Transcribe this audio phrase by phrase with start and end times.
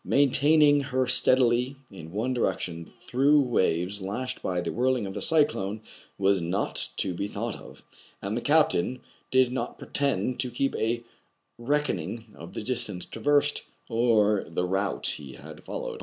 [0.03, 5.79] Maintaining her steadily in one direction through waves lashed by the whirling of the cyclone
[6.17, 7.83] was not to be thought of;
[8.19, 11.03] and the captain did not pretend to keep a
[11.59, 15.99] reckoning of the distance traversed, or the route he had followed.